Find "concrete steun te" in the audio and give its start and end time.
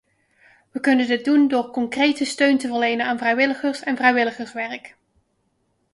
1.71-2.67